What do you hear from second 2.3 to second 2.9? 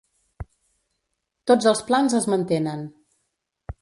mantenen